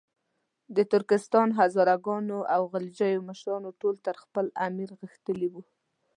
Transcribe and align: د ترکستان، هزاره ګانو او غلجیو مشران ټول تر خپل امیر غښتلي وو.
د 0.75 0.77
ترکستان، 0.93 1.47
هزاره 1.59 1.95
ګانو 2.05 2.39
او 2.55 2.61
غلجیو 2.71 3.25
مشران 3.29 3.63
ټول 3.81 3.95
تر 4.05 4.15
خپل 4.23 4.45
امیر 4.67 4.89
غښتلي 4.99 5.47
وو. 5.53 5.63